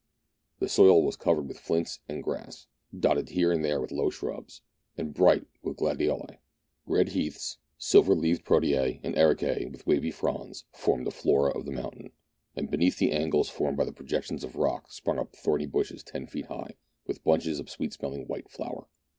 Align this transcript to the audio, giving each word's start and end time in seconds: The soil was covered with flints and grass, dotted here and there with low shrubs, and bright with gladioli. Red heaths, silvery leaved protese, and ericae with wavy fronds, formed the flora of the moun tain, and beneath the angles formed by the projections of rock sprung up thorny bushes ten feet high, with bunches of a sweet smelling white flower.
The 0.57 0.67
soil 0.67 1.03
was 1.05 1.15
covered 1.15 1.47
with 1.47 1.59
flints 1.59 1.99
and 2.09 2.23
grass, 2.23 2.65
dotted 2.99 3.29
here 3.29 3.51
and 3.51 3.63
there 3.63 3.79
with 3.79 3.91
low 3.91 4.09
shrubs, 4.09 4.61
and 4.97 5.13
bright 5.13 5.45
with 5.61 5.77
gladioli. 5.77 6.39
Red 6.87 7.09
heaths, 7.09 7.59
silvery 7.77 8.15
leaved 8.15 8.43
protese, 8.43 8.99
and 9.03 9.13
ericae 9.13 9.71
with 9.71 9.85
wavy 9.85 10.09
fronds, 10.09 10.65
formed 10.73 11.05
the 11.05 11.11
flora 11.11 11.55
of 11.55 11.65
the 11.65 11.71
moun 11.71 11.91
tain, 11.91 12.11
and 12.55 12.71
beneath 12.71 12.97
the 12.97 13.11
angles 13.11 13.49
formed 13.49 13.77
by 13.77 13.85
the 13.85 13.93
projections 13.93 14.43
of 14.43 14.55
rock 14.55 14.91
sprung 14.91 15.19
up 15.19 15.35
thorny 15.35 15.67
bushes 15.67 16.01
ten 16.01 16.25
feet 16.25 16.47
high, 16.47 16.71
with 17.05 17.23
bunches 17.23 17.59
of 17.59 17.67
a 17.67 17.69
sweet 17.69 17.93
smelling 17.93 18.25
white 18.25 18.49
flower. 18.49 18.87